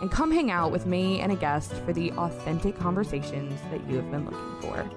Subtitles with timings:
[0.00, 3.96] and come hang out with me and a guest for the authentic conversations that you
[3.96, 4.88] have been looking for.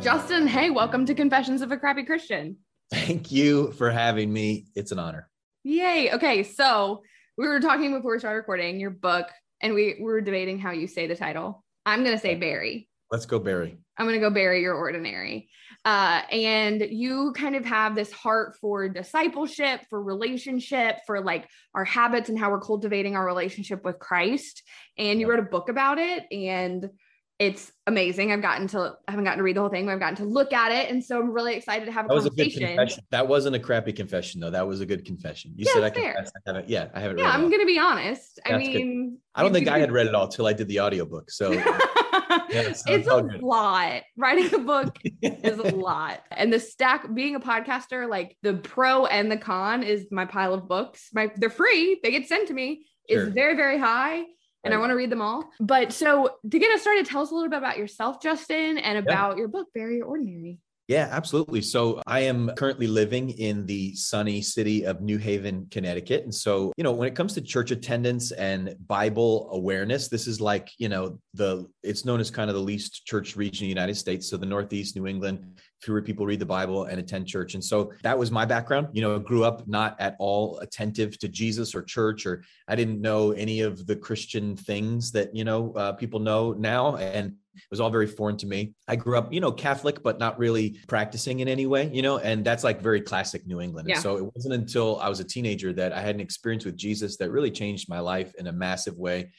[0.00, 2.56] Justin, hey, welcome to Confessions of a Crappy Christian.
[2.90, 4.66] Thank you for having me.
[4.74, 5.28] It's an honor.
[5.62, 6.12] Yay.
[6.12, 7.02] Okay, so
[7.36, 9.26] we were talking before we started recording your book,
[9.60, 11.62] and we, we were debating how you say the title.
[11.84, 12.88] I'm going to say Barry.
[13.10, 13.76] Let's go, Barry.
[13.98, 15.50] I'm going to go Barry Your Ordinary.
[15.84, 21.84] Uh, and you kind of have this heart for discipleship, for relationship, for like our
[21.84, 24.62] habits and how we're cultivating our relationship with Christ.
[24.98, 26.24] And you wrote a book about it.
[26.30, 26.90] And
[27.38, 28.30] it's amazing.
[28.32, 30.24] I've gotten to I haven't gotten to read the whole thing, but I've gotten to
[30.26, 32.76] look at it, and so I'm really excited to have a that conversation.
[32.76, 33.04] Was a good.
[33.12, 34.50] That wasn't a crappy confession, though.
[34.50, 35.52] That was a good confession.
[35.56, 36.12] You Yeah, said I fair.
[36.16, 36.34] confessed.
[36.36, 36.68] I haven't.
[36.68, 37.16] Yeah, I haven't.
[37.16, 37.50] Yeah, read it I'm all.
[37.50, 38.40] gonna be honest.
[38.44, 38.74] I That's good.
[38.74, 41.30] mean, I don't think I had read it all till I did the audiobook.
[41.30, 41.50] So
[42.50, 43.42] it's it's a good.
[43.42, 44.02] lot.
[44.16, 46.20] Writing a book is a lot.
[46.30, 50.54] And the stack being a podcaster, like the pro and the con is my pile
[50.54, 51.08] of books.
[51.12, 53.26] My they're free, they get sent to me, Sure.
[53.26, 54.24] is very, very high.
[54.62, 55.50] And I want to read them all.
[55.58, 58.98] But so to get us started, tell us a little bit about yourself, Justin, and
[58.98, 60.58] about your book, Very Ordinary.
[60.90, 61.62] Yeah, absolutely.
[61.62, 66.24] So I am currently living in the sunny city of New Haven, Connecticut.
[66.24, 70.40] And so, you know, when it comes to church attendance and Bible awareness, this is
[70.40, 73.80] like, you know, the it's known as kind of the least church region in the
[73.80, 74.28] United States.
[74.28, 77.54] So the Northeast, New England, fewer people read the Bible and attend church.
[77.54, 78.88] And so that was my background.
[78.92, 82.76] You know, I grew up not at all attentive to Jesus or church, or I
[82.76, 86.96] didn't know any of the Christian things that, you know, uh, people know now.
[86.96, 88.74] And it was all very foreign to me.
[88.86, 92.18] I grew up, you know, Catholic, but not really practicing in any way, you know,
[92.18, 93.88] and that's like very classic New England.
[93.88, 93.94] Yeah.
[93.94, 96.76] And so it wasn't until I was a teenager that I had an experience with
[96.76, 99.30] Jesus that really changed my life in a massive way.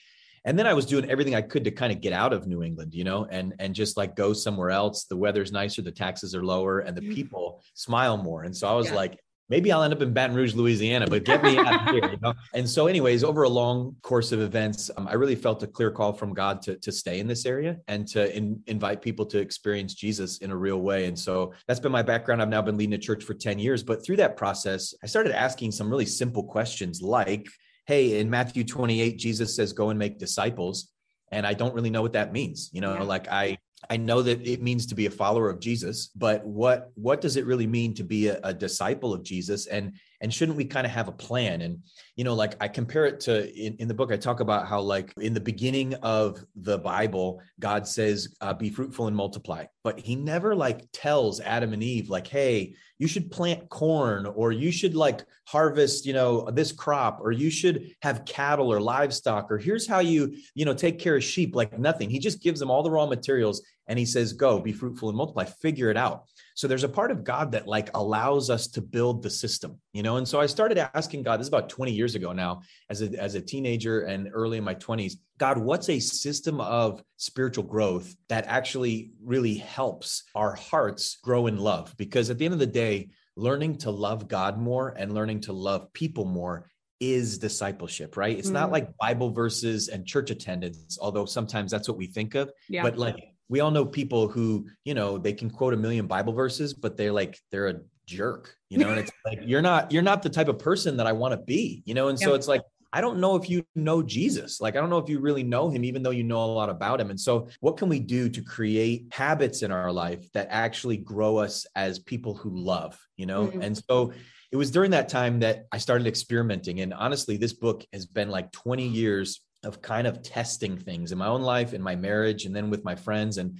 [0.44, 2.64] And then I was doing everything I could to kind of get out of New
[2.64, 5.06] England, you know, and and just like go somewhere else.
[5.06, 7.14] The weather's nicer, the taxes are lower, and the Mhm.
[7.14, 8.44] people smile more.
[8.44, 8.96] And so I was Yeah.
[8.96, 9.20] like,
[9.50, 12.18] maybe I'll end up in Baton Rouge, Louisiana, but get me out of here, you
[12.22, 12.34] know.
[12.56, 15.92] And so, anyways, over a long course of events, um, I really felt a clear
[15.92, 19.38] call from God to to stay in this area and to in, invite people to
[19.40, 21.06] experience Jesus in a real way.
[21.06, 22.42] And so that's been my background.
[22.42, 25.34] I've now been leading a church for ten years, but through that process, I started
[25.38, 27.46] asking some really simple questions like,
[27.86, 30.92] "Hey, in Matthew twenty eight, Jesus says, go and make disciples."
[31.32, 32.70] And I don't really know what that means.
[32.74, 33.04] You know, Yeah.
[33.04, 33.58] like I
[33.90, 37.36] I know that it means to be a follower of Jesus, but what what does
[37.36, 39.68] it really mean to be a, a disciple of Jesus?
[39.68, 41.62] And and shouldn't we kind of have a plan?
[41.62, 41.80] And
[42.16, 44.80] you know, like I compare it to in, in the book, I talk about how
[44.80, 50.00] like in the beginning of the Bible, God says, uh, "Be fruitful and multiply," but
[50.00, 54.72] He never like tells Adam and Eve like, "Hey, you should plant corn, or you
[54.72, 59.58] should like harvest, you know, this crop, or you should have cattle or livestock, or
[59.58, 62.10] here's how you you know take care of sheep." Like nothing.
[62.10, 65.18] He just gives them all the raw materials and he says go be fruitful and
[65.18, 66.26] multiply figure it out
[66.62, 70.04] so there's a part of god that like allows us to build the system you
[70.04, 72.62] know and so i started asking god this is about 20 years ago now
[72.92, 77.04] as a as a teenager and early in my 20s god what's a system of
[77.18, 82.54] spiritual growth that actually really helps our hearts grow in love because at the end
[82.54, 87.40] of the day learning to love god more and learning to love people more is
[87.40, 88.74] discipleship right it's not Mhm.
[88.74, 92.84] like bible verses and church attendance although sometimes that's what we think of Yeah.
[92.84, 93.16] but like
[93.52, 96.98] we all know people who you know they can quote a million bible verses but
[96.98, 97.76] they're like they're a
[98.08, 98.90] jerk you know?
[98.90, 101.38] And it's like you're not you're not the type of person that i want to
[101.38, 102.08] be you know?
[102.08, 102.62] And so it's like
[102.94, 104.60] i don't know if you know jesus.
[104.60, 106.70] Like i don't know if you really know him even though you know a lot
[106.70, 107.10] about him.
[107.10, 111.38] And so what can we do to create habits in our life that actually grow
[111.38, 113.48] us as people who love you know?
[113.48, 113.64] Mhm.
[113.64, 114.14] and so
[114.52, 116.82] it was during that time that i started experimenting.
[116.82, 121.18] And honestly this book has been like 20 years of kind of testing things in
[121.18, 123.38] my own life in my marriage and then with my friends.
[123.38, 123.58] And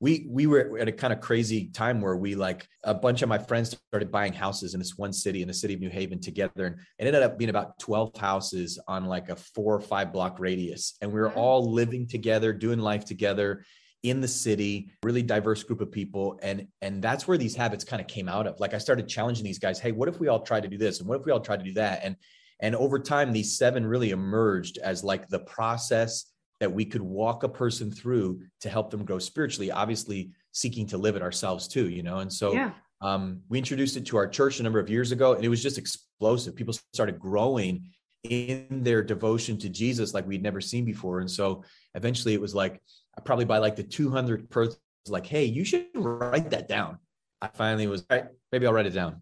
[0.00, 3.28] we we were at a kind of crazy time where we like a bunch of
[3.28, 6.20] my friends started buying houses in this one city in the city of New Haven
[6.20, 6.66] together.
[6.98, 10.40] And it ended up being about 12 houses on like a 4 or 5 block
[10.40, 10.96] radius.
[11.00, 13.64] And we were all living together doing life together
[14.02, 16.38] in the city really diverse group of people.
[16.42, 18.58] And and that's where these habits kind of came out of.
[18.58, 20.98] Like I started challenging these guys hey what if we all try to do this?
[20.98, 22.00] And what if we all try to do that?
[22.02, 22.16] And
[22.64, 27.42] and over time these seven really emerged as like the process that we could walk
[27.42, 31.88] a person through to help them grow spiritually obviously seeking to live it ourselves too
[31.88, 32.70] you know and so yeah.
[33.00, 35.62] Um, we introduced it to our church a number of years ago, and it was
[35.62, 36.56] just explosive.
[36.56, 37.90] People started growing
[38.22, 41.20] in their devotion to Jesus like we'd never seen before.
[41.20, 41.64] And so
[41.94, 42.80] eventually it was like,
[43.24, 44.78] probably by like the 200th person,
[45.08, 46.98] like, hey, you should write that down.
[47.42, 49.20] I finally was, all right, maybe I'll write it down.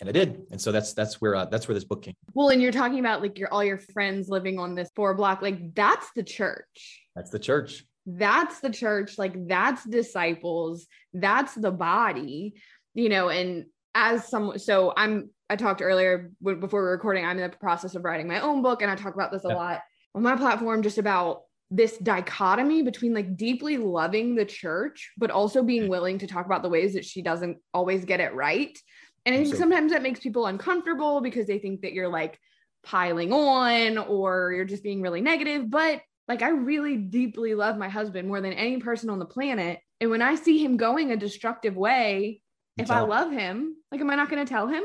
[0.00, 0.42] And I did.
[0.50, 2.14] And so that's that's where uh, that's where this book came.
[2.34, 5.42] Well, and you're talking about like your all your friends living on this four block,
[5.42, 7.02] like that's the church.
[7.14, 7.84] That's the church.
[8.04, 9.18] That's the church.
[9.18, 10.86] Like that's disciples.
[11.14, 12.54] That's the body,
[12.94, 13.64] you know, and
[13.96, 17.94] as some so i'm i talked earlier before we were recording i'm in the process
[17.94, 19.54] of writing my own book and i talk about this a yeah.
[19.54, 19.80] lot
[20.14, 21.40] on my platform just about
[21.70, 26.62] this dichotomy between like deeply loving the church but also being willing to talk about
[26.62, 28.78] the ways that she doesn't always get it right
[29.26, 32.38] and i think so, sometimes that makes people uncomfortable because they think that you're like
[32.82, 37.88] piling on or you're just being really negative but like i really deeply love my
[37.88, 41.16] husband more than any person on the planet and when i see him going a
[41.16, 42.40] destructive way
[42.76, 44.82] if I love him, like, am I not going to tell him?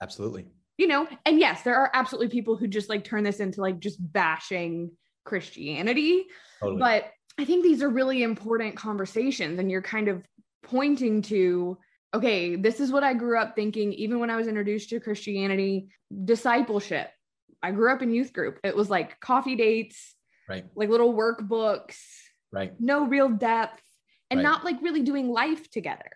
[0.00, 0.46] Absolutely.
[0.78, 3.78] You know, and yes, there are absolutely people who just like turn this into like
[3.78, 4.92] just bashing
[5.24, 6.26] Christianity.
[6.60, 6.78] Totally.
[6.78, 10.24] But I think these are really important conversations, and you're kind of
[10.62, 11.78] pointing to,
[12.14, 15.88] okay, this is what I grew up thinking, even when I was introduced to Christianity,
[16.24, 17.10] discipleship.
[17.62, 18.58] I grew up in youth group.
[18.64, 20.14] It was like coffee dates,
[20.48, 20.64] right?
[20.74, 21.98] Like little workbooks,
[22.52, 22.72] right?
[22.80, 23.82] No real depth,
[24.30, 24.42] and right.
[24.42, 26.10] not like really doing life together.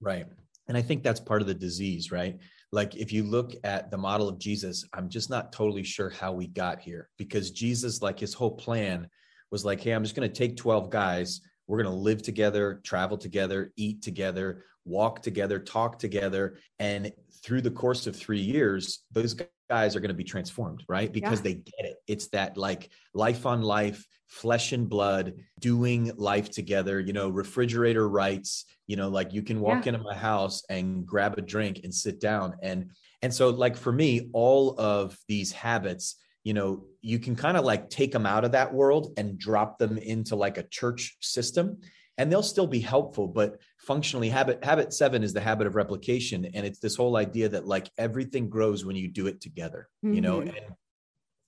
[0.00, 0.26] Right.
[0.68, 2.38] And I think that's part of the disease, right?
[2.70, 6.32] Like if you look at the model of Jesus, I'm just not totally sure how
[6.32, 9.08] we got here because Jesus, like his whole plan
[9.50, 11.42] was like, hey, I'm just going to take 12 guys.
[11.66, 16.58] We're going to live together, travel together, eat together, walk together, talk together.
[16.78, 17.12] And
[17.42, 19.34] through the course of three years, those
[19.70, 21.12] guys are going to be transformed, right?
[21.12, 21.44] Because yeah.
[21.44, 21.96] they get it.
[22.06, 28.08] It's that like life on life, flesh and blood, doing life together, you know, refrigerator
[28.08, 29.92] rights, you know, like you can walk yeah.
[29.92, 32.54] into my house and grab a drink and sit down.
[32.62, 32.90] And
[33.22, 37.64] and so like for me, all of these habits, you know, you can kind of
[37.64, 41.78] like take them out of that world and drop them into like a church system
[42.18, 46.44] and they'll still be helpful but functionally habit habit 7 is the habit of replication
[46.44, 50.14] and it's this whole idea that like everything grows when you do it together mm-hmm.
[50.14, 50.56] you know mm-hmm.
[50.56, 50.74] and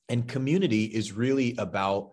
[0.09, 2.11] and community is really about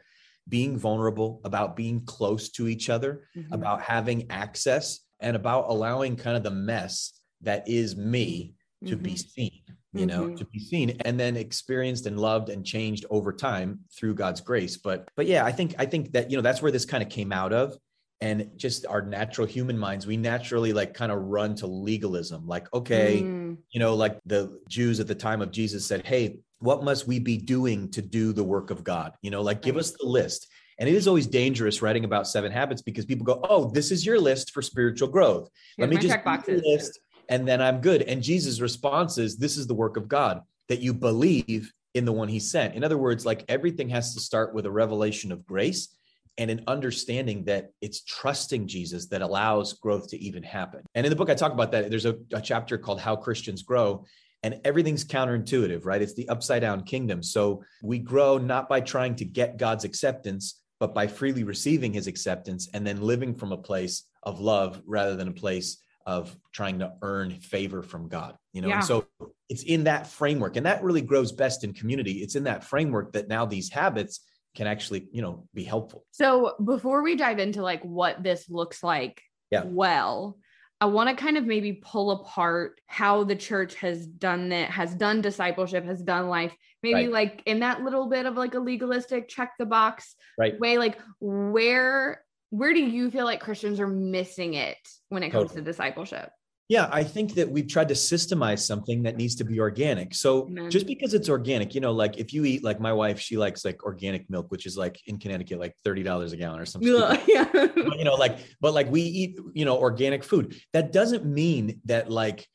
[0.48, 3.54] being vulnerable about being close to each other mm-hmm.
[3.54, 8.54] about having access and about allowing kind of the mess that is me
[8.86, 9.04] to mm-hmm.
[9.04, 9.62] be seen
[9.94, 10.36] you know mm-hmm.
[10.36, 14.78] to be seen and then experienced and loved and changed over time through god's grace.
[14.78, 17.10] But but yeah i think i think that you know that's where this kind of
[17.10, 17.78] came out of.
[18.24, 22.48] And just our natural human minds we naturally like kind of run to legalism.
[22.48, 23.58] Like okay mm.
[23.72, 27.18] you know like the jews at the time of jesus said hey what must we
[27.18, 29.14] be doing to do the work of god?
[29.22, 30.48] You know like give us the list.
[30.80, 34.06] And it is always dangerous writing about seven habits because people go oh this is
[34.06, 35.50] your list for spiritual growth.
[35.76, 37.00] Here's let me just list
[37.32, 40.82] and then i'm good and jesus response is this is the work of god that
[40.82, 44.54] you believe in the one he sent in other words like everything has to start
[44.54, 45.96] with a revelation of grace
[46.38, 50.82] and an understanding that it's trusting Jesus that allows growth to even happen.
[50.96, 51.90] And in the book, I talk about that.
[51.90, 54.06] There's a, a, chapter called How Christians Grow,
[54.44, 56.02] and everything's counterintuitive, right?
[56.02, 57.22] It's the upside down kingdom.
[57.22, 62.08] So we grow not by trying to get God's acceptance, but by freely receiving his
[62.08, 66.80] acceptance and then living from a place of love rather than a place of trying
[66.80, 68.68] to earn favor from God, you know?
[68.68, 68.76] Yeah.
[68.76, 69.08] And so
[69.50, 72.14] it's in that framework, and that really grows best in community.
[72.20, 74.22] It's in that framework that now these habits
[74.56, 78.84] can actually you know be helpful so before we dive into like what this looks
[78.84, 79.64] like yeah.
[79.66, 80.38] well
[80.82, 84.94] i want to kind of maybe pull apart how the church has done that, has
[84.94, 86.54] done discipleship has done life
[86.84, 87.12] maybe right.
[87.12, 91.00] like in that little bit of like a legalistic check the box right way like
[91.20, 94.78] where where do you feel like christians are missing it
[95.10, 95.62] when it comes totally.
[95.62, 96.30] to discipleship
[96.72, 100.16] yeah, I think that we've tried to systemize something that needs to be organic.
[100.16, 100.72] So Amen.
[100.72, 103.66] just because it's organic, you know, like if you eat like my wife, she likes
[103.66, 106.90] like organic milk, which is like in Connecticut, like thirty dollars a gallon or something.
[107.28, 107.50] Yeah.
[107.54, 110.56] You know, like, but like we eat, you know, organic food.
[110.72, 112.48] That doesn't mean that like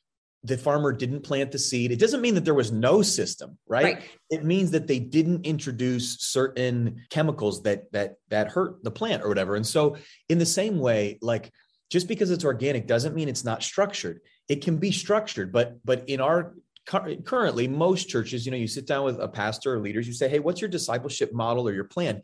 [0.44, 1.90] the farmer didn't plant the seed.
[1.90, 3.84] It doesn't mean that there was no system, right?
[3.84, 4.02] right?
[4.30, 9.28] It means that they didn't introduce certain chemicals that that that hurt the plant or
[9.28, 9.56] whatever.
[9.56, 9.96] And so
[10.28, 11.50] in the same way, like
[11.90, 16.08] just because it's organic doesn't mean it's not structured it can be structured but but
[16.08, 16.54] in our
[16.86, 20.28] currently most churches you know you sit down with a pastor or leaders you say
[20.28, 22.22] hey what's your discipleship model or your plan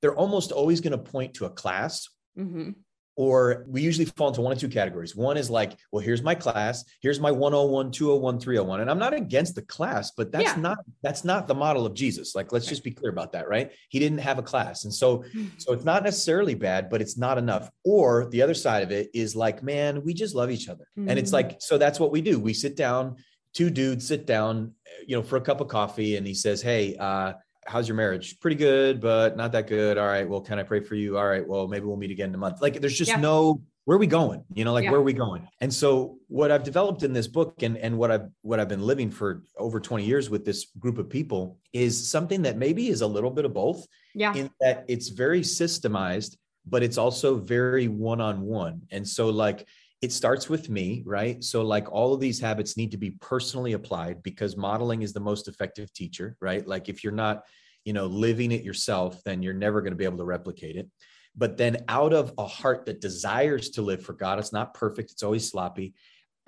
[0.00, 2.70] they're almost always going to point to a class mm-hmm.
[3.16, 5.14] Or we usually fall into one of two categories.
[5.14, 8.80] One is like, well, here's my class, here's my 101, 201, 301.
[8.80, 10.56] And I'm not against the class, but that's yeah.
[10.56, 12.34] not that's not the model of Jesus.
[12.34, 13.70] Like, let's just be clear about that, right?
[13.90, 14.84] He didn't have a class.
[14.84, 15.24] And so
[15.58, 17.70] so it's not necessarily bad, but it's not enough.
[17.84, 20.86] Or the other side of it is like, man, we just love each other.
[20.98, 21.10] Mm-hmm.
[21.10, 21.34] And it's mm.
[21.34, 22.38] like, so that's what we do.
[22.38, 23.16] We sit down,
[23.52, 24.74] two dudes sit down,
[25.06, 27.34] you know, for a cup of coffee, and he says, Hey, uh,
[27.66, 28.38] how's your marriage?
[28.40, 29.98] Pretty good, but not that good.
[29.98, 30.28] All right.
[30.28, 31.18] Well, can I pray for you?
[31.18, 31.46] All right.
[31.46, 32.60] Well, maybe we'll meet again in a month.
[32.60, 33.20] Like there's just yeah.
[33.20, 34.44] no where are we going?
[34.54, 34.90] You know, like yeah.
[34.90, 35.48] where are we going?
[35.60, 38.82] And so what I've developed in this book and, and what I've what I've been
[38.82, 43.00] living for over 20 years with this group of people is something that maybe is
[43.00, 43.84] a little bit of both.
[44.14, 44.34] Yeah.
[44.34, 48.82] In that it's very systemized, but it's also very one-on-one.
[48.92, 49.66] And so like
[50.02, 51.42] it starts with me, right?
[51.42, 55.20] So, like all of these habits need to be personally applied because modeling is the
[55.20, 56.66] most effective teacher, right?
[56.66, 57.44] Like, if you're not,
[57.84, 60.88] you know, living it yourself, then you're never going to be able to replicate it.
[61.36, 65.12] But then, out of a heart that desires to live for God, it's not perfect,
[65.12, 65.94] it's always sloppy.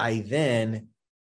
[0.01, 0.89] I then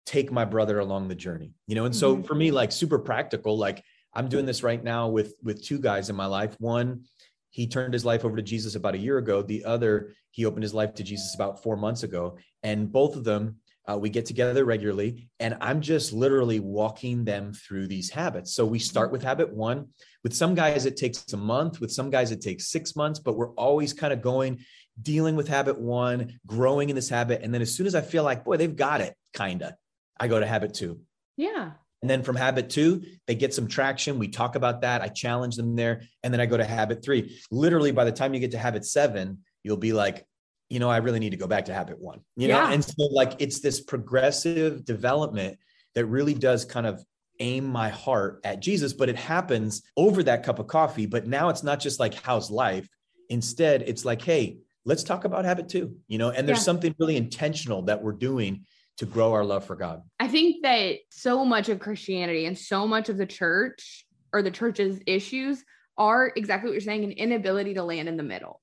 [0.06, 1.86] take my brother along the journey, you know?
[1.86, 2.24] And so, mm-hmm.
[2.24, 6.12] for me, like super practical, like I'm doing this right now with with two guys
[6.12, 6.56] in my life.
[6.60, 7.06] One
[7.52, 9.42] he turned his life over to Jesus about a year ago.
[9.42, 12.38] The other, he opened his life to Jesus about four months ago.
[12.64, 13.58] And both of them,
[13.90, 18.54] uh, we get together regularly, and I'm just literally walking them through these habits.
[18.54, 19.88] So we start with habit one.
[20.24, 21.82] With some guys, it takes a month.
[21.82, 24.60] With some guys, it takes six months, but we're always kind of going,
[25.02, 27.42] dealing with habit one, growing in this habit.
[27.42, 29.74] And then as soon as I feel like, boy, they've got it, kind of,
[30.20, 31.00] I go to habit two.
[31.36, 31.72] Yeah.
[32.02, 34.18] And then from habit two, they get some traction.
[34.18, 35.02] We talk about that.
[35.02, 36.02] I challenge them there.
[36.24, 37.40] And then I go to habit three.
[37.52, 40.26] Literally, by the time you get to habit seven, you'll be like,
[40.70, 42.22] you know, I really need to go back to habit one.
[42.36, 45.58] You know, and so like it's this progressive development
[45.96, 47.04] that really does kind of
[47.40, 51.06] aim my heart at Jesus, but it happens over that cup of coffee.
[51.06, 52.88] But now it's not just like how's life.
[53.30, 56.64] Instead, it's like, hey, let's talk about habit two, you know, and there's yeah.
[56.64, 58.66] something really intentional that we're doing
[59.02, 60.04] to grow our love for God?
[60.20, 64.52] I think that so much of Christianity and so much of the church or the
[64.52, 65.64] church's issues
[65.98, 68.62] are exactly what you're saying an inability to land in the middle.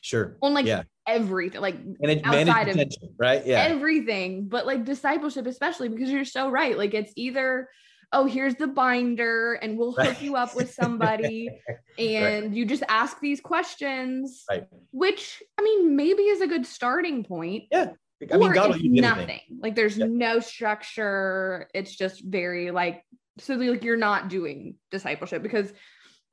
[0.00, 0.36] Sure.
[0.42, 0.82] On like yeah.
[1.06, 3.46] everything, like and it, outside of right?
[3.46, 3.62] Yeah.
[3.62, 6.76] Everything, but like discipleship, especially because you're so right.
[6.76, 7.68] Like it's either
[8.12, 11.48] oh, here's the binder and we'll hook you up with somebody
[11.98, 12.52] and right.
[12.52, 14.64] you just ask these questions, right.
[14.90, 17.64] which I mean, maybe is a good starting point.
[17.70, 17.90] Yeah.
[18.32, 19.40] I mean, God nothing.
[19.60, 21.68] Like there's no structure.
[21.74, 23.04] It's just very like
[23.38, 25.72] so like you're not doing discipleship because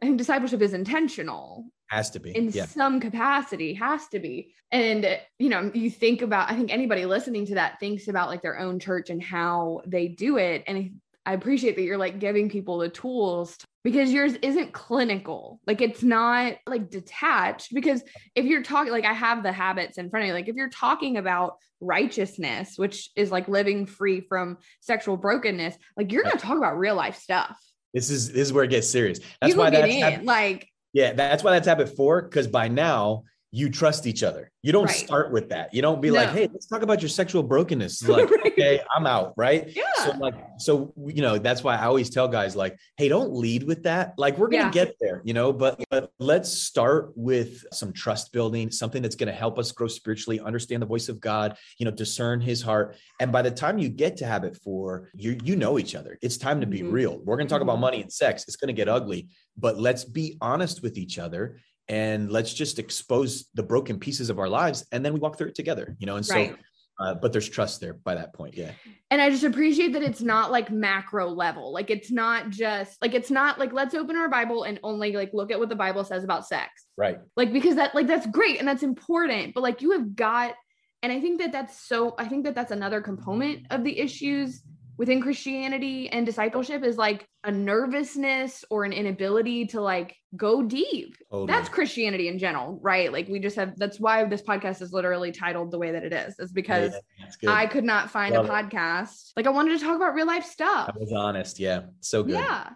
[0.01, 1.65] I think discipleship is intentional.
[1.87, 2.65] Has to be in yeah.
[2.65, 4.53] some capacity, has to be.
[4.71, 8.41] And you know, you think about, I think anybody listening to that thinks about like
[8.41, 10.63] their own church and how they do it.
[10.65, 15.59] And I appreciate that you're like giving people the tools to, because yours isn't clinical.
[15.67, 17.73] Like it's not like detached.
[17.73, 18.01] Because
[18.35, 20.69] if you're talking, like I have the habits in front of you, like if you're
[20.69, 26.43] talking about righteousness, which is like living free from sexual brokenness, like you're going to
[26.43, 27.57] talk about real life stuff.
[27.93, 29.19] This is this is where it gets serious.
[29.41, 32.23] That's why that's habit, like yeah, that's why that's habit four.
[32.23, 33.23] Because by now
[33.55, 34.49] you trust each other.
[34.63, 34.95] You don't right.
[34.95, 35.71] start with that.
[35.75, 36.15] You don't be no.
[36.15, 38.47] like, "Hey, let's talk about your sexual brokenness." Like, right.
[38.47, 39.71] okay, I'm out, right?
[39.75, 39.83] Yeah.
[39.97, 43.63] So like, so you know, that's why I always tell guys like, "Hey, don't lead
[43.63, 44.13] with that.
[44.17, 44.71] Like, we're gonna yeah.
[44.71, 49.31] get there, you know, but but let's start with some trust building, something that's gonna
[49.31, 52.95] help us grow spiritually, understand the voice of God, you know, discern His heart.
[53.19, 56.17] And by the time you get to habit four, you you know each other.
[56.23, 56.91] It's time to be mm-hmm.
[56.91, 57.21] real.
[57.23, 57.69] We're gonna talk mm-hmm.
[57.69, 58.45] about money and sex.
[58.47, 61.59] It's gonna get ugly, but let's be honest with each other
[61.89, 65.47] and let's just expose the broken pieces of our lives and then we walk through
[65.47, 66.51] it together you know and right.
[66.51, 66.57] so
[66.99, 68.71] uh, but there's trust there by that point yeah.
[69.11, 73.13] And i just appreciate that it's not like macro level like it's not just like
[73.13, 76.03] it's not like let's open our bible and only like look at what the bible
[76.03, 76.85] says about sex.
[76.97, 77.17] Right.
[77.35, 80.55] Like because that like that's great and that's important but like you have got
[81.01, 84.63] and i think that that's so i think that that's another component of the issues
[84.97, 91.15] within Christianity and discipleship is like a nervousness or an inability to like go deep.
[91.31, 91.47] Totally.
[91.47, 93.11] That's Christianity in general, right?
[93.11, 96.13] Like we just have that's why this podcast is literally titled the way that it
[96.13, 96.37] is.
[96.39, 96.93] Is because
[97.41, 99.31] yeah, I could not find Love a podcast.
[99.31, 99.33] It.
[99.37, 100.91] Like I wanted to talk about real life stuff.
[100.93, 101.59] I was honest.
[101.59, 101.83] Yeah.
[102.01, 102.33] So good.
[102.33, 102.69] Yeah.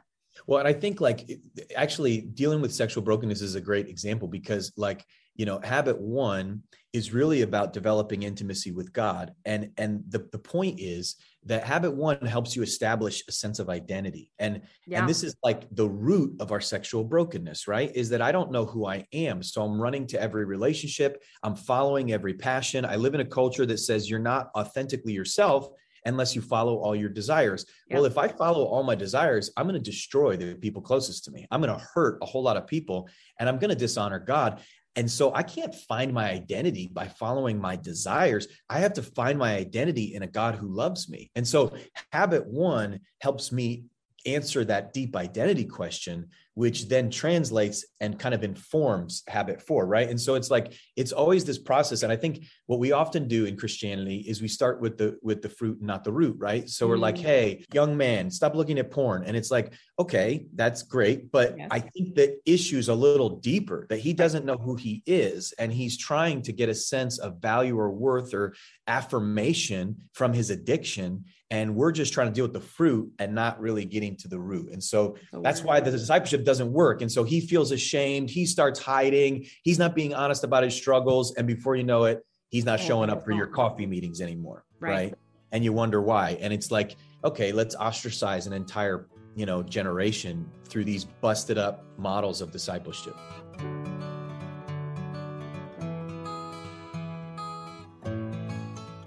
[0.45, 1.29] Well, and I think like
[1.75, 5.03] actually dealing with sexual brokenness is a great example because like
[5.37, 10.39] you know habit one is really about developing intimacy with god and and the, the
[10.39, 11.15] point is
[11.45, 14.99] that habit one helps you establish a sense of identity and yeah.
[14.99, 18.51] and this is like the root of our sexual brokenness right is that i don't
[18.51, 22.95] know who i am so i'm running to every relationship i'm following every passion i
[22.95, 25.69] live in a culture that says you're not authentically yourself
[26.07, 27.65] unless you follow all your desires.
[27.89, 27.97] Yeah.
[27.97, 31.31] Well, if I follow all my desires, I'm going to destroy the people closest to
[31.31, 31.45] me.
[31.51, 34.61] I'm going to hurt a whole lot of people and I'm going to dishonor God
[34.97, 38.47] And so I can't find my identity by following my desires.
[38.67, 41.29] I have to find my identity in a God who loves me.
[41.35, 41.71] And so
[42.11, 43.85] habit one helps me
[44.25, 50.09] answer that deep identity question which then translates and kind of informs habit four right?
[50.09, 52.01] And so it's like it's always this process.
[52.01, 55.43] And i think what we often do in christianity is we start with the with
[55.43, 56.67] the fruit not the root right?
[56.67, 57.29] So we're like mm.
[57.29, 59.23] hey young man stop looking at porn.
[59.23, 61.31] And it's like okay that's great.
[61.31, 61.67] But yes.
[61.69, 65.53] i think the issue's a little deeper that he doesn't know who he is.
[65.59, 68.55] And he's trying to get a sense of value or worth or
[68.87, 73.59] affirmation from his addiction and we're just trying to deal with the fruit and not
[73.59, 74.71] really getting to the root.
[74.71, 77.01] And so oh, that's why the discipleship doesn't work.
[77.01, 78.29] And so he feels ashamed.
[78.29, 79.45] He starts hiding.
[79.63, 81.33] He's not being honest about his struggles.
[81.35, 84.91] And before you know it he's not showing up for your coffee meetings anymore right.
[84.91, 85.15] right?
[85.51, 86.37] And you wonder why.
[86.41, 91.85] And it's like okay let's ostracize an entire you know generation through these busted up
[91.97, 93.15] models of discipleship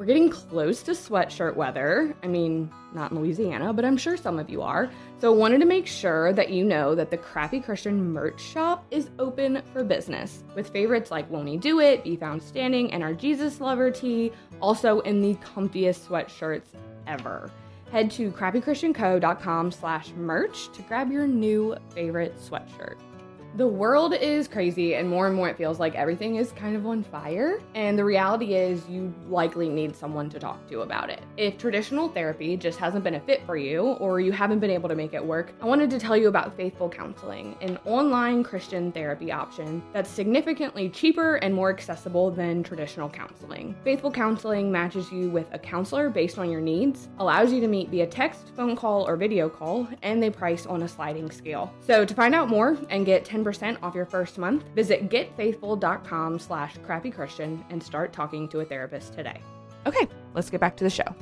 [0.01, 2.17] We're getting close to sweatshirt weather.
[2.23, 4.91] I mean, not in Louisiana, but I'm sure some of you are.
[5.19, 8.83] So, I wanted to make sure that you know that the Crappy Christian merch shop
[8.91, 13.03] is open for business with favorites like Won't He Do It, Be Found Standing, and
[13.03, 16.69] our Jesus Lover tee, also in the comfiest sweatshirts
[17.07, 17.51] ever.
[17.93, 22.97] Head to crappychristianco.com slash merch to grab your new favorite sweatshirt.
[23.57, 26.87] The world is crazy, and more and more it feels like everything is kind of
[26.87, 27.61] on fire.
[27.75, 31.21] And the reality is, you likely need someone to talk to about it.
[31.37, 34.89] If traditional therapy just hasn't been a fit for you, or you haven't been able
[34.89, 38.93] to make it work, I wanted to tell you about Faithful Counseling, an online Christian
[38.93, 43.75] therapy option that's significantly cheaper and more accessible than traditional counseling.
[43.83, 47.89] Faithful Counseling matches you with a counselor based on your needs, allows you to meet
[47.89, 51.75] via text, phone call, or video call, and they price on a sliding scale.
[51.81, 56.39] So to find out more and get 10 10% off your first month, visit getfaithful.com
[56.39, 59.41] slash crappychristian and start talking to a therapist today.
[59.87, 61.15] Okay, let's get back to the show.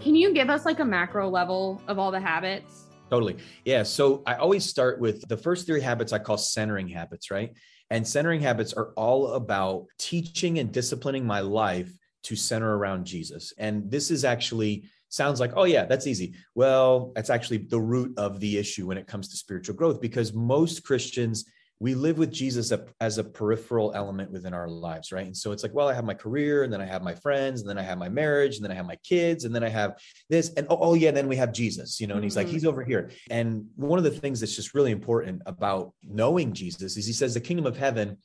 [0.00, 2.84] Can you give us like a macro level of all the habits?
[3.10, 3.36] Totally.
[3.64, 3.82] Yeah.
[3.82, 7.56] So I always start with the first three habits I call centering habits, right?
[7.90, 11.92] And centering habits are all about teaching and disciplining my life
[12.26, 13.52] to center around Jesus.
[13.58, 16.34] And this is actually sounds like, oh, yeah, that's easy.
[16.54, 20.32] Well, that's actually the root of the issue when it comes to spiritual growth, because
[20.34, 21.44] most Christians,
[21.78, 25.26] we live with Jesus as a peripheral element within our lives, right?
[25.26, 27.60] And so it's like, well, I have my career, and then I have my friends,
[27.60, 29.68] and then I have my marriage, and then I have my kids, and then I
[29.68, 29.96] have
[30.28, 32.46] this, and oh, oh yeah, then we have Jesus, you know, and he's mm-hmm.
[32.46, 33.10] like, he's over here.
[33.30, 37.34] And one of the things that's just really important about knowing Jesus is he says
[37.34, 38.16] the kingdom of heaven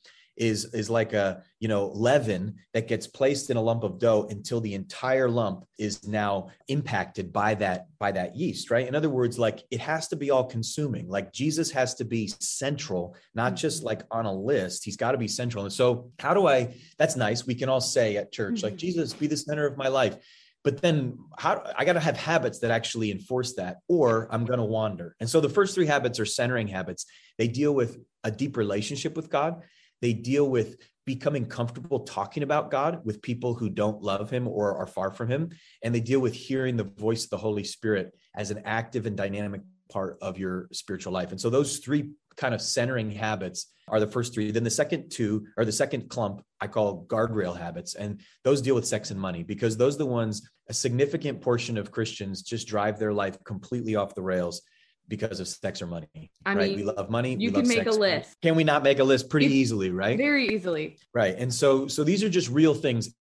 [0.42, 4.26] is is like a you know leaven that gets placed in a lump of dough
[4.28, 8.88] until the entire lump is now impacted by that by that yeast right?
[8.88, 11.08] In other words like it has to be all consuming.
[11.08, 13.86] Like jesus has to be central not just mm-hmm.
[13.86, 14.84] like on a list.
[14.84, 15.64] He's got to be central.
[15.64, 17.46] And so how do i that's nice.
[17.46, 18.78] We can all say at church like mm-hmm.
[18.78, 20.16] jesus be the center of my life.
[20.64, 24.58] But then how i got to have habits that actually enforce that or i'm going
[24.58, 25.14] to wander.
[25.20, 27.06] And so the first three habits are centering habits.
[27.38, 29.62] They deal with a deep relationship with god
[30.02, 34.76] they deal with becoming comfortable talking about God with people who don't love him or
[34.76, 35.50] are far from him.
[35.82, 39.16] And they deal with hearing the voice of the Holy Spirit as an active and
[39.16, 41.30] dynamic part of your spiritual life.
[41.30, 44.50] And so those three kind of centering habits are the first three.
[44.50, 47.94] Then the second two or the second clump I call guardrail habits.
[47.94, 51.76] And those deal with sex and money because those are the ones a significant portion
[51.76, 54.62] of Christians just drive their life completely off the rails
[55.08, 56.30] because of sex or money.
[56.46, 56.70] I right?
[56.70, 57.36] Mean, we love money.
[57.38, 58.36] You can make a list.
[58.42, 60.16] Can we not make a list pretty easily, right?
[60.16, 60.98] Very easily.
[61.12, 61.36] Right.
[61.36, 63.14] And so so these are just real things.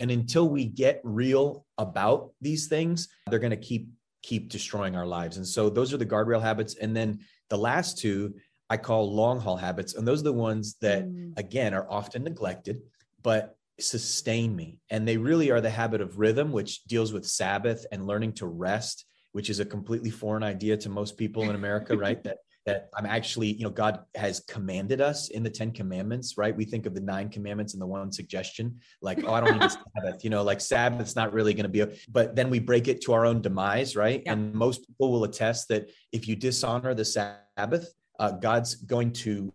[0.00, 3.88] And until we get real about these things, they're going to keep
[4.22, 5.36] keep destroying our lives.
[5.36, 6.76] And so those are the guardrail habits.
[6.76, 8.34] And then the last two
[8.70, 9.94] I call long haul habits.
[9.94, 11.38] And those are the ones that mm.
[11.38, 12.82] again are often neglected,
[13.22, 14.78] but sustain me.
[14.90, 18.46] And they really are the habit of rhythm, which deals with Sabbath and learning to
[18.46, 22.22] rest which is a completely foreign idea to most people in America, right?
[22.24, 22.38] that
[22.68, 26.54] that I'm actually, you know, God has commanded us in the Ten Commandments, right?
[26.54, 29.62] We think of the nine commandments and the one suggestion, like, oh, I don't need
[29.62, 32.58] a Sabbath, you know, like Sabbath's not really going to be, a, but then we
[32.58, 34.22] break it to our own demise, right?
[34.22, 34.32] Yeah.
[34.32, 37.88] And most people will attest that if you dishonor the Sabbath,
[38.20, 39.50] uh, God's going to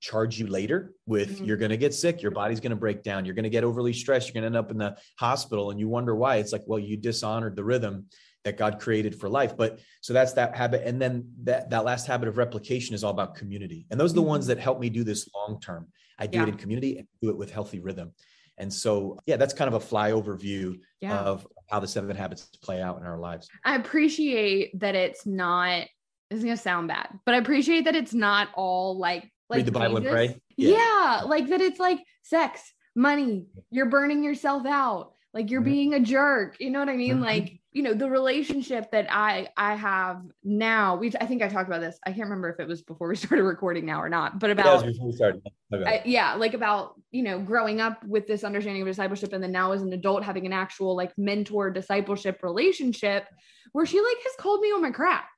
[0.00, 1.44] charge you later with mm-hmm.
[1.44, 3.64] you're going to get sick your body's going to break down you're going to get
[3.64, 6.52] overly stressed you're going to end up in the hospital and you wonder why it's
[6.52, 8.04] like well you dishonored the rhythm
[8.44, 9.56] that God created for life.
[9.56, 10.82] But so that's that habit.
[10.86, 13.86] And then that, that last habit of replication is all about community.
[13.90, 14.56] And those are the ones mm-hmm.
[14.56, 15.88] that help me do this long term.
[16.18, 16.44] I do yeah.
[16.44, 18.12] it in community and do it with healthy rhythm.
[18.58, 21.18] And so, yeah, that's kind of a flyover view yeah.
[21.18, 23.48] of how the seven habits play out in our lives.
[23.64, 25.86] I appreciate that it's not,
[26.28, 29.58] this is going to sound bad, but I appreciate that it's not all like like
[29.58, 30.06] read the bible Jesus.
[30.06, 31.22] and pray Yeah.
[31.26, 35.64] like that it's like sex, money, you're burning yourself out, like you're Mhm.
[35.64, 36.56] being a jerk.
[36.60, 37.16] You know what I mean?
[37.16, 37.22] Mhm.
[37.22, 41.68] Like, you know, the relationship that I I have now, we've I think I talked
[41.68, 41.98] about this.
[42.04, 44.84] I can't remember if it was before we started recording now or not, but about
[44.84, 45.42] before we started.
[45.72, 45.84] Okay.
[45.84, 49.52] I, yeah, like about you know growing up with this understanding of discipleship, and then
[49.52, 53.26] now as an adult having an actual like mentor discipleship relationship,
[53.72, 55.28] where she like has called me on my crap.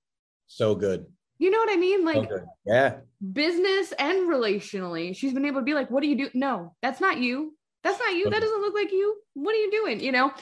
[0.47, 1.05] so good
[1.39, 2.05] You know what I mean?
[2.05, 3.01] Like good yeah
[3.33, 6.31] business and relationally, she's been able to be like, "What do you do?
[6.33, 7.55] No, that's not you.
[7.85, 8.31] That's not you.
[8.31, 9.17] That doesn't look like you.
[9.35, 10.33] What are you doing?" You know,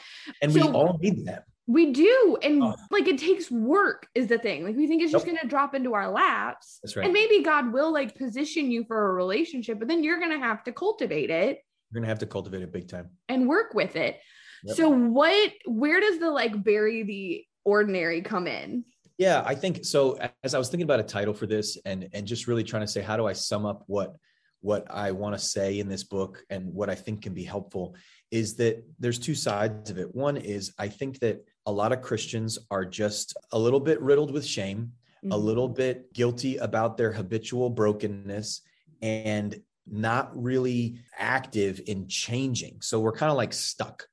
[0.41, 2.75] and we all need that we do, and Oh.
[2.91, 4.65] like it takes work is the thing.
[4.65, 5.37] Like we think it's just Yep.
[5.37, 6.81] gonna drop into our laps.
[6.83, 10.19] that's right And maybe God will like position you for a relationship, but then you're
[10.19, 13.49] going to have to cultivate it You're gonna have to cultivate it big time and
[13.49, 14.21] work with it.
[14.65, 14.77] Yep.
[14.77, 18.85] So what where does the like bury the ordinary come in?
[19.19, 20.19] Yeah, I think so.
[20.43, 22.89] As I was thinking about a title for this, and and just really trying to
[22.89, 24.17] say, how do I sum up what
[24.63, 27.95] what I want to say in this book and what I think can be helpful,
[28.31, 30.15] is that there's two sides of it.
[30.15, 34.33] One is I think that a lot of Christians are just a little bit riddled
[34.33, 34.93] with shame,
[35.25, 35.43] a Mhm.
[35.45, 38.63] little bit guilty about their habitual brokenness,
[39.03, 42.81] and not really active in changing.
[42.81, 44.09] So we're kind of like stuck.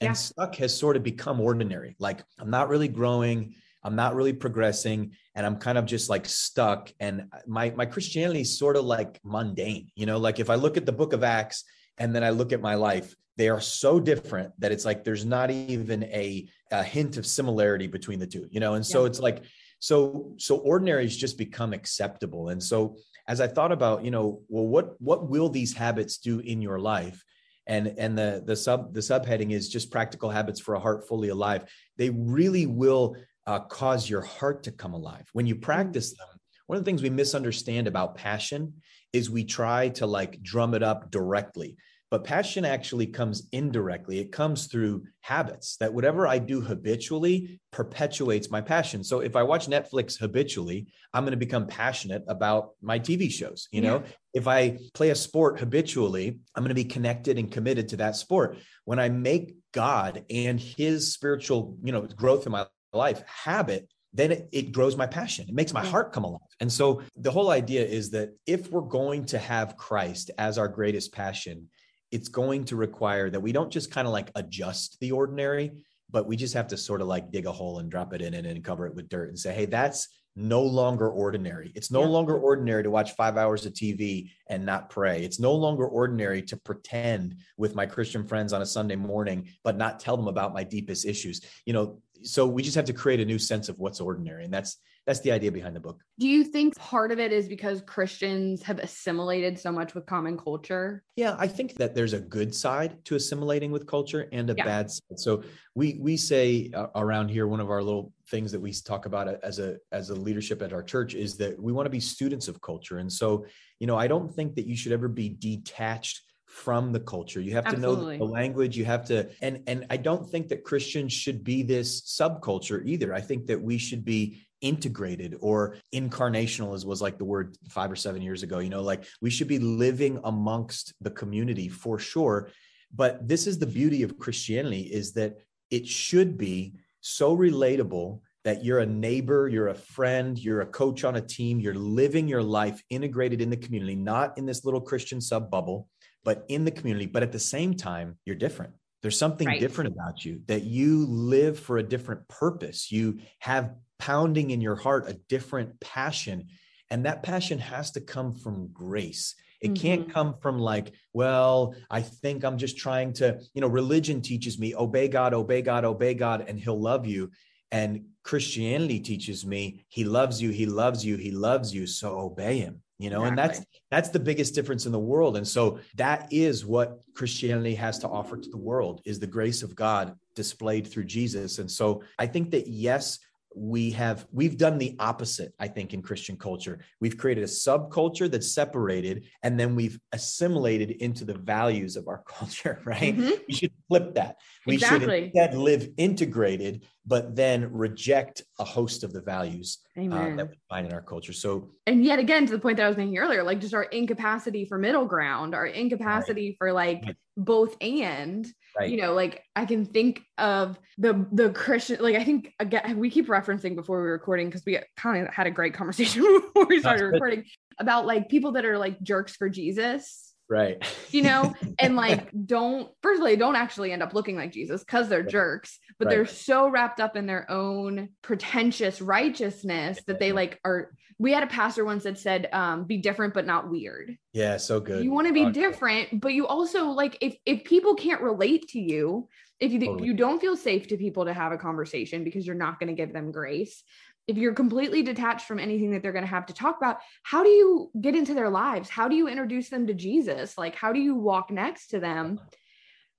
[0.00, 0.12] And Yeah.
[0.12, 1.96] stuck has sort of become ordinary.
[1.98, 6.26] Like I'm not really growing, I'm not really progressing, and I'm kind of just like
[6.26, 6.92] stuck.
[7.00, 9.90] And my my Christianity is sort of like mundane.
[9.94, 11.64] You know, like if I look at the book of Acts
[11.98, 15.24] and then I look at my life, they are so different that it's like there's
[15.24, 18.74] not even a, a hint of similarity between the two, you know.
[18.74, 19.06] And so Yeah.
[19.08, 19.42] it's like
[19.78, 22.48] so so ordinary ordinaries just become acceptable.
[22.48, 22.96] And so
[23.28, 26.78] as I thought about, you know, well, what what will these habits do in your
[26.78, 27.22] life?
[27.66, 31.28] And and the the sub the subheading is just practical habits for a heart fully
[31.28, 31.64] alive.
[31.96, 36.28] They really will uh, cause your heart to come alive when you practice them.
[36.66, 38.74] One of the things we misunderstand about passion
[39.12, 41.76] is we try to like drum it up directly,
[42.10, 44.20] but passion actually comes indirectly.
[44.20, 49.02] It comes through habits that whatever I do habitually perpetuates my passion.
[49.02, 53.68] So if I watch Netflix habitually, I'm going to become passionate about my TV shows.
[53.72, 57.88] You know, if I play a sport habitually, I'm going to be connected and committed
[57.88, 58.58] to that sport.
[58.84, 64.32] When I make God and his spiritual, you know, growth in my life habit, then
[64.32, 65.46] it, it grows my passion.
[65.48, 66.40] It makes my heart come alive.
[66.60, 70.68] And so the whole idea is that if we're going to have Christ as our
[70.68, 71.68] greatest passion,
[72.16, 75.70] it's going to require that we don't just kind of like adjust the ordinary,
[76.10, 78.32] but we just have to sort of like dig a hole and drop it in
[78.32, 81.72] and, and cover it with dirt and say, hey, that's no longer ordinary.
[81.74, 82.08] It's no Yeah.
[82.08, 85.24] longer ordinary to watch five hours of TV and not pray.
[85.24, 89.76] It's no longer ordinary to pretend with my Christian friends on a Sunday morning, but
[89.76, 91.42] not tell them about my deepest issues.
[91.66, 94.44] You know, so we just have to create a new sense of what's ordinary.
[94.44, 96.00] And that's that's the idea behind the book.
[96.18, 100.36] Do you think part of it is because Christians have assimilated so much with common
[100.36, 101.04] culture?
[101.14, 104.64] Yeah, I think that there's a good side to assimilating with culture and a Yeah.
[104.64, 105.20] bad side.
[105.20, 105.44] So
[105.76, 109.28] we we say uh, around here one of our little things that we talk about
[109.44, 112.48] as a as a leadership at our church is that we want to be students
[112.48, 112.98] of culture.
[112.98, 113.46] And so,
[113.78, 116.22] you know, I don't think that you should ever be detached
[116.56, 117.38] from the culture.
[117.38, 120.64] You have to know the language, you have to and and I don't think that
[120.64, 123.12] Christians should be this subculture either.
[123.12, 127.92] I think that we should be integrated or incarnational as was like the word five
[127.92, 131.98] or seven years ago you know like we should be living amongst the community for
[131.98, 132.48] sure
[132.90, 135.36] but this is the beauty of christianity is that
[135.70, 141.04] it should be so relatable that you're a neighbor you're a friend you're a coach
[141.04, 144.80] on a team you're living your life integrated in the community not in this little
[144.80, 145.86] christian sub bubble
[146.26, 148.74] but in the community but at the same time you're different.
[149.02, 149.60] There's something Right.
[149.60, 152.90] different about you that you live for a different purpose.
[152.90, 156.48] You have pounding in your heart a different passion
[156.90, 159.34] and that passion has to come from grace.
[159.60, 160.12] It can't Mhm.
[160.12, 164.74] come from like well i think i'm just trying to you know religion teaches me
[164.74, 167.30] obey god obey god obey god and he'll love you.
[167.72, 167.90] And
[168.22, 172.82] christianity teaches me he loves you he loves you he loves you so obey him
[172.98, 175.36] you know and that's that's the biggest difference in the world.
[175.36, 179.62] And so that is what christianity has to offer to the world is the grace
[179.62, 181.58] of god displayed through jesus.
[181.58, 183.18] And so i think that yes
[183.58, 186.78] we have we've done the opposite i think in christian culture.
[187.00, 192.22] We've created a subculture that's separated and then we've assimilated into the values of our
[192.28, 193.16] culture right?
[193.16, 193.40] Mhm.
[193.48, 194.36] we should flip that.
[194.66, 195.00] We Exactly.
[195.06, 200.00] should instead live integrated but then reject a host of the values uh,
[200.36, 201.32] that we find in our culture.
[201.32, 203.84] So and yet again to the point that I was making earlier, like just our
[203.84, 207.16] incapacity for middle ground, our incapacity for like Right.
[207.36, 208.46] both and
[208.78, 212.98] right, you know like i can think of the the christian like i think again
[212.98, 216.22] we keep referencing before we were recording because we kind of had a great conversation
[216.54, 217.44] before we started recording
[217.78, 222.90] about like people that are like jerks for jesus right, you know and like don't
[223.02, 226.14] firstly don't actually end up looking like jesus because they're jerks but Right.
[226.14, 231.42] they're so wrapped up in their own pretentious righteousness that they like are we had
[231.42, 235.02] a pastor once that said um be different but not weird yeah, so good.
[235.02, 235.52] you want to be Okay.
[235.52, 239.28] different but you also like if if people can't relate to you
[239.58, 240.06] if you Totally.
[240.06, 242.94] you don't feel safe to people to have a conversation because you're not going to
[242.94, 243.82] give them grace
[244.26, 247.42] if you're completely detached from anything that they're going to have to talk about how
[247.42, 250.92] do you get into their lives how do you introduce them to jesus like how
[250.92, 252.40] do you walk next to them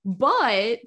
[0.04, 0.80] but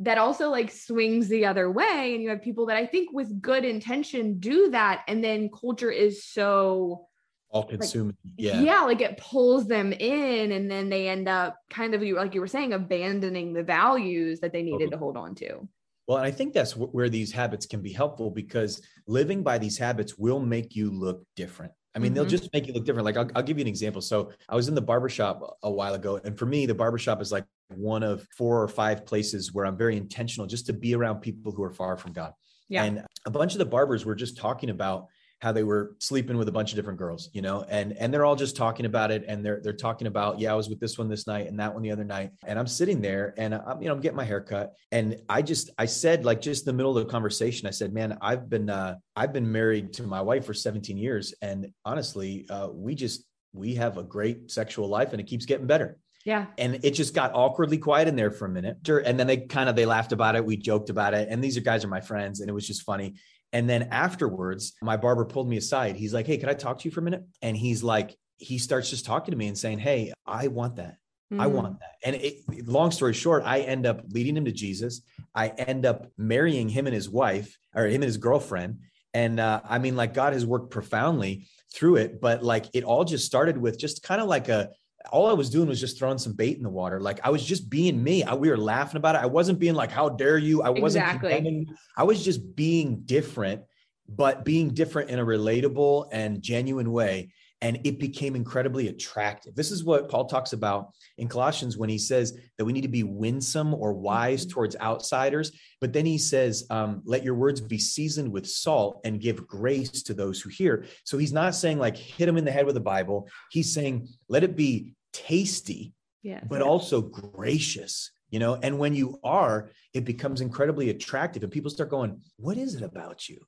[0.00, 3.40] that also like swings the other way and you have people that i think with
[3.40, 7.04] good intention do that and then culture is so
[7.50, 8.16] all consuming.
[8.36, 12.34] yeah, yeah like it pulls them in and then they end up kind of like
[12.34, 14.90] you were saying abandoning the values that they needed Totally.
[14.90, 15.66] to hold on to
[16.08, 19.76] Well, and I think that's where these habits can be helpful because living by these
[19.76, 21.70] habits will make you look different.
[21.94, 22.30] I mean, they'll Mhm.
[22.30, 23.04] just make you look different.
[23.04, 24.00] Like, I'll, I'll give you an example.
[24.00, 26.18] So, I was in the barbershop a while ago.
[26.24, 27.44] And for me, the barbershop is like
[27.74, 31.52] one of four or five places where I'm very intentional just to be around people
[31.52, 32.32] who are far from God.
[32.70, 32.84] Yeah.
[32.84, 35.08] And a bunch of the barbers were just talking about
[35.40, 38.24] how they were sleeping with a bunch of different girls, you know, and and they're
[38.24, 40.98] all just talking about it, and they're they're talking about, yeah, I was with this
[40.98, 43.80] one this night and that one the other night, and I'm sitting there, and I'm
[43.80, 46.66] you know I'm getting my hair cut, and I just I said like just in
[46.66, 50.02] the middle of the conversation, I said, man, I've been uh, I've been married to
[50.02, 54.88] my wife for 17 years, and honestly, uh, we just we have a great sexual
[54.88, 55.98] life, and it keeps getting better.
[56.24, 56.46] Yeah.
[56.58, 59.68] And it just got awkwardly quiet in there for a minute and then they kind
[59.68, 62.02] of they laughed about it we joked about it and these are guys are my
[62.02, 63.14] friends and it was just funny
[63.52, 66.84] and then afterwards my barber pulled me aside he's like hey can i talk to
[66.84, 69.78] you for a minute and he's like he starts just talking to me and saying
[69.78, 70.96] hey i want that
[71.30, 71.52] I Mm.
[71.52, 71.90] want that.
[72.02, 75.02] And it, long story short, I end up leading him to Jesus.
[75.34, 78.78] I end up marrying him and his wife, or him and his girlfriend.
[79.12, 83.04] And uh, I mean, like God has worked profoundly through it, but like it all
[83.04, 84.70] just started with just kind of like a.
[85.10, 87.00] All I was doing was just throwing some bait in the water.
[87.00, 88.24] Like I was just being me.
[88.24, 89.22] I, we were laughing about it.
[89.22, 91.04] I wasn't being like, "How dare you?" I wasn't.
[91.04, 91.34] Exactly.
[91.34, 91.66] condemning.
[91.96, 93.62] I was just being different,
[94.08, 99.54] but being different in a relatable and genuine way and it became incredibly attractive.
[99.54, 102.88] This is what Paul talks about in Colossians when he says that we need to
[102.88, 104.50] be winsome or wise Mhm.
[104.50, 105.50] towards outsiders.
[105.80, 110.02] But then he says, um, let your words be seasoned with salt and give grace
[110.04, 110.84] to those who hear.
[111.04, 113.28] So he's not saying like hit them in the head with the Bible.
[113.50, 118.12] He's saying let it be tasty, yeah but also gracious.
[118.30, 122.56] You know, and when you are, it becomes incredibly attractive, and people start going, "What
[122.58, 123.38] is it about you?"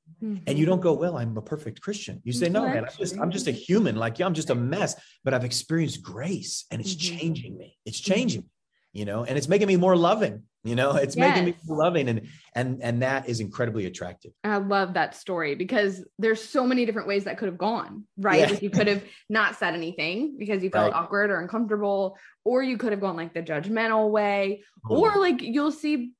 [0.47, 2.21] and you don't go well i'm a perfect christian.
[2.23, 4.55] You say no man i'm just i'm just a human like yeah i'm just a
[4.55, 6.99] mess but i've experienced grace and it's Mhm.
[7.19, 7.77] changing me.
[7.85, 8.47] It's changing me
[8.93, 12.09] you know and it's making me more loving you know it's making me more loving
[12.09, 16.85] and and and that is incredibly attractive I love that story because there's so many
[16.85, 18.39] different ways that could have gone, right?
[18.39, 18.45] Yeah.
[18.47, 20.99] Like you could have not said anything because you felt Right.
[21.01, 25.09] awkward or uncomfortable, or you could have gone like the judgmental way, Totally.
[25.09, 26.11] or like you'll see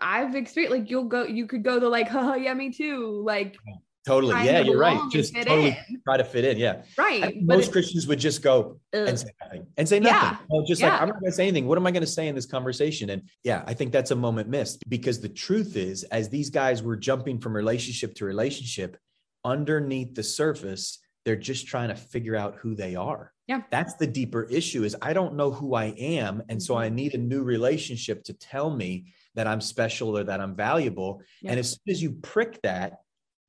[0.00, 3.56] I've experienced like you'll go you could go the like haha yeah me too like
[4.06, 6.00] totally yeah you're right just totally in.
[6.04, 9.08] try to fit in yeah right most it- christians would just go ugh.
[9.08, 10.10] and say nothing and say Yeah.
[10.12, 10.92] nothing Well, just Yeah.
[10.92, 12.46] like i'm not going to say anything what am i going to say in this
[12.46, 16.50] conversation and yeah i think that's a moment missed because the truth is as these
[16.50, 18.96] guys were jumping from relationship to relationship
[19.44, 23.62] underneath the surface they're just trying to figure out who they are Yeah.
[23.70, 26.94] that's the deeper issue is i don't know who i am and so i Mhm.
[26.94, 31.50] need a new relationship to tell me that i'm special or that i'm valuable Yeah.
[31.50, 33.00] and as soon as you prick that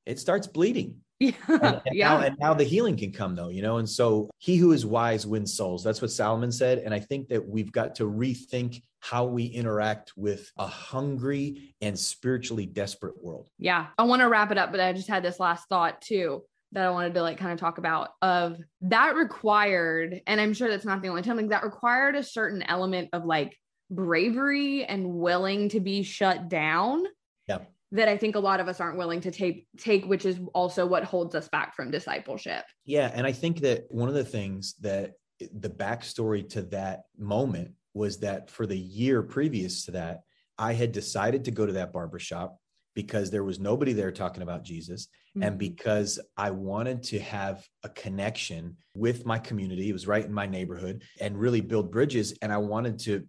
[0.07, 3.49] it starts bleeding yeah and, and yeah now, and now the healing can come though
[3.49, 6.93] you know and so he who is wise wins souls that's what solomon said and
[6.93, 12.65] i think that we've got to rethink how we interact with a hungry and spiritually
[12.65, 13.87] desperate world Yeah.
[13.97, 16.43] I want to wrap it up, but I just had this last thought too
[16.73, 20.69] that I wanted to like kind of talk about of that required, and I'm sure
[20.69, 23.57] that's not the only time, like that required a certain element of like
[23.89, 27.05] bravery and willing to be shut down.
[27.47, 27.59] Yeah.
[27.91, 30.85] That I think a lot of us aren't willing to take take, which is also
[30.85, 32.63] what holds us back from discipleship.
[32.85, 37.71] yeah and i think that one of the things that the backstory to that moment
[37.93, 40.21] was that for the year previous to that
[40.57, 42.57] i had decided to go to that barbershop
[42.95, 45.07] because there was nobody there talking about jesus
[45.41, 45.59] and Mhm.
[45.59, 49.87] because I wanted to have a connection with my community.
[49.87, 52.33] It was right in my neighborhood and really build bridges.
[52.41, 53.27] And I wanted to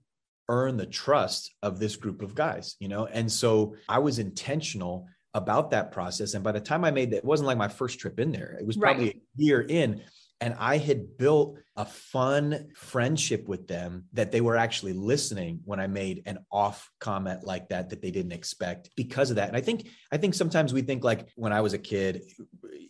[0.49, 3.07] earn the trust of this group of guys, you know?
[3.07, 6.35] And so I was intentional about that process.
[6.35, 8.57] And by the time I made that, it wasn't like my first trip in there.
[8.59, 9.17] It was probably right.
[9.17, 10.03] a year in
[10.41, 15.81] and I had built a fun friendship with them that they were actually listening when
[15.81, 19.49] I made an off comment like that that they didn't expect because of that.
[19.49, 22.23] And I think I think sometimes we think like when I was a kid,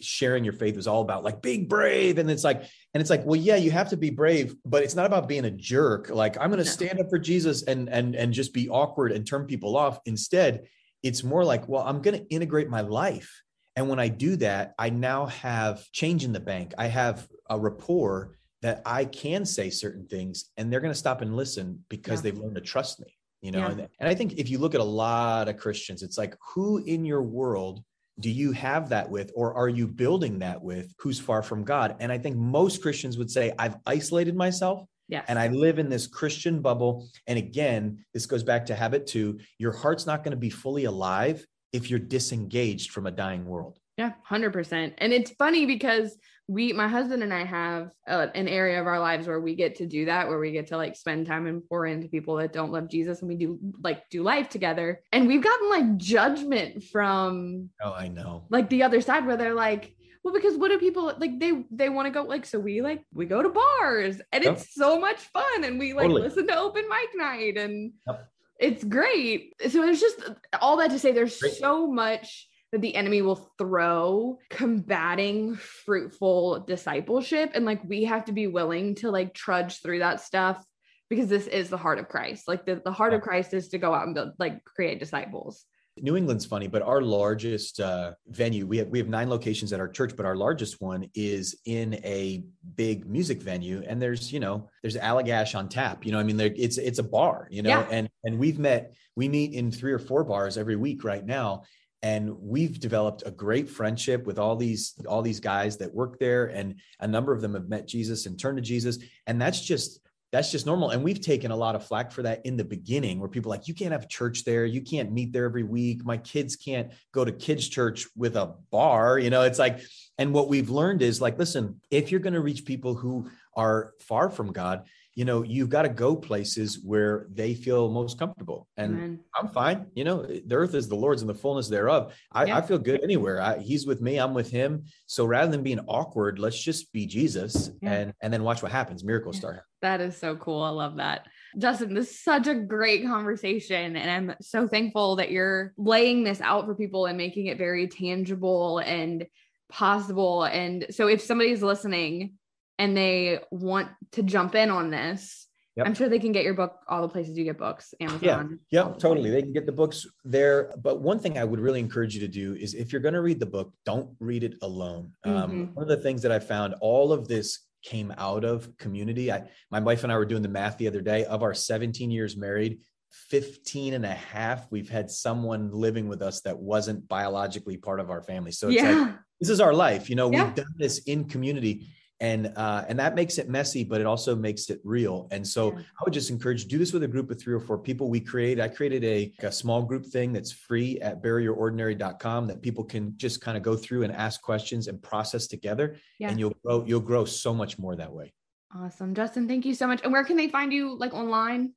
[0.01, 3.25] sharing your faith was all about like being brave, and it's like and it's like
[3.25, 6.11] well yeah you have to be brave, but it's not about being a jerk.
[6.11, 6.71] Like I'm going to no.
[6.71, 10.01] stand up for Jesus and and and just be awkward and turn people off.
[10.05, 10.67] Instead,
[11.03, 13.43] it's more like well I'm going to integrate my life.
[13.79, 16.75] And when I do that, I now have change in the bank.
[16.77, 21.21] I have a rapport that I can say certain things and they're going to stop
[21.21, 22.23] and listen because yeah.
[22.33, 23.61] they've learned to trust me, you know?
[23.61, 23.69] Yeah.
[23.69, 26.79] And, and I think if you look at a lot of Christians, it's like, who
[26.79, 27.85] in your world
[28.19, 31.95] do you have that with or are you building that with who's far from god
[32.01, 35.25] and i think most christians would say i've isolated myself yes.
[35.29, 39.39] and i live in this christian bubble and again this goes back to habit two
[39.59, 43.79] your heart's not going to be fully alive if you're disengaged from a dying world
[43.97, 48.81] yeah 100% and it's funny because we my husband and i have uh, an area
[48.81, 51.27] of our lives where we get to do that where we get to like spend
[51.27, 54.49] time and pour into people that don't love jesus and we do like do life
[54.49, 59.37] together and we've gotten like judgment from oh i know like the other side where
[59.37, 62.59] they're like well because what do people like they they want to go like so
[62.59, 64.55] we like we go to bars and yep.
[64.55, 66.23] it's so much fun and we like totally.
[66.23, 68.29] listen to open mic night and yep.
[68.59, 70.21] It's great so there's just
[70.61, 71.55] all that to say there's great.
[71.55, 78.33] so much that the enemy will throw combating fruitful discipleship and like we have to
[78.33, 80.63] be willing to like trudge through that stuff
[81.09, 82.49] because this is the heart of Christ.
[82.49, 85.65] Like the, the heart of Christ is to go out and build like create disciples.
[86.03, 89.81] New England's funny, but our largest uh, venue, we have we have nine locations at
[89.81, 92.45] our church, but our largest one is in a
[92.77, 96.05] big music venue, and there's you know there's Allagash on tap.
[96.05, 97.87] You know, I mean, it's it's a bar, you know, yeah.
[97.91, 101.63] and and we've met we meet in three or four bars every week right now,
[102.03, 106.47] and we've developed a great friendship with all these all these guys that work there
[106.47, 110.01] and a number of them have met jesus and turned to jesus and that's just
[110.31, 110.91] that's just normal.
[110.91, 113.67] And we've taken a lot of flack for that in the beginning where people like
[113.69, 114.67] you can't have church there.
[114.67, 116.05] You can't meet there every week.
[116.05, 119.19] My kids can't go to kids church with a bar.
[119.19, 119.81] You know it's like
[120.19, 123.95] and what we've learned is like listen if you're going to reach people who are
[124.01, 124.87] far from god
[125.19, 128.69] you know you've got to go places where they feel most comfortable.
[128.77, 129.21] And Amen.
[129.35, 132.15] i'm fine you know the earth is the lord's and the fullness thereof.
[132.31, 132.57] I, yeah.
[132.57, 133.41] I feel good anywhere.
[133.41, 134.85] I, he's with me i'm with him.
[135.07, 137.93] So rather than being awkward let's just be jesus yeah.
[137.93, 139.03] and and then watch what happens.
[139.03, 139.41] Miracles yeah.
[139.41, 140.63] start that is so cool.
[140.63, 141.27] I love that.
[141.59, 146.41] Justin this is such a great conversation and i'm so thankful that you're laying this
[146.41, 149.27] out for people and making it very tangible and
[149.69, 150.45] possible.
[150.45, 152.38] And so if somebody's listening
[152.79, 155.87] and they want to jump in on this, Yep.
[155.87, 158.59] I'm sure they can get your book all the places you get books, Amazon.
[158.69, 159.31] Yeah, yeah, totally.
[159.31, 160.75] They can get the books there.
[160.83, 163.21] But one thing I would really encourage you to do is if you're going to
[163.21, 165.13] read the book, don't read it alone.
[165.23, 165.43] Um, mm-hmm.
[165.45, 169.31] Um, one of the things that I found, all of this came out of community.
[169.31, 171.25] I, my wife and I were doing the math the other day.
[171.27, 172.81] Of our 17 years married,
[173.29, 178.11] 15 and a half, we've had someone living with us that wasn't biologically part of
[178.11, 178.51] our family.
[178.51, 178.91] So it's yeah.
[178.91, 180.11] like, this is our life.
[180.11, 180.47] You know, yeah.
[180.47, 181.89] we've done this in community
[182.21, 185.29] and uh, and that makes it messy but it also makes it real.
[185.31, 185.79] And so yeah.
[185.79, 188.09] i would just encourage do this with a group of three or four people.
[188.09, 192.85] We create i created a, a small group thing that's free at buryyourordinary.com that people
[192.85, 196.31] can just kind of go through and ask questions and process together yeah.
[196.31, 198.33] and you'll grow you'll grow so much more that way.
[198.75, 199.15] Awesome.
[199.15, 200.03] Justin thank you so much.
[200.03, 201.73] And where can they find you like online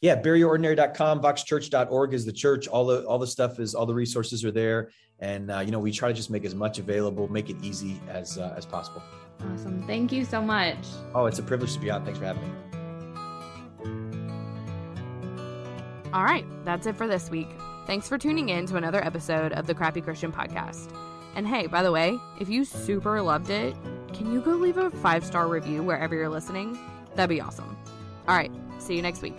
[0.00, 4.44] yeah buryyourordinary.com voxchurch.org is the church all the all the stuff is all the resources
[4.44, 7.50] are there and uh, you know we try to just make as much available make
[7.50, 9.02] it easy as uh, as possible
[9.52, 9.82] Awesome.
[9.86, 10.78] Thank you so much.
[11.14, 12.04] Oh, it's a privilege to be on.
[12.04, 12.50] Thanks for having me.
[16.12, 17.48] All right, that's it for this week.
[17.86, 20.94] Thanks for tuning in to another episode of the Crappy Christian Podcast.
[21.34, 23.74] And hey, by the way, if you super loved it,
[24.12, 26.78] can you go leave a five star review wherever you're listening?
[27.16, 27.76] That'd be awesome.
[28.28, 29.38] All right, see you next week.